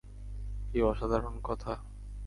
[0.69, 1.73] কী অসাধারণ কথা!